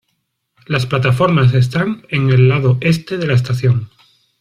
Las 0.65 0.87
plataformas 0.87 1.53
están 1.53 2.07
en 2.09 2.31
el 2.31 2.49
lado 2.49 2.79
este 2.81 3.19
de 3.19 3.27
la 3.27 3.35
estación. 3.35 3.91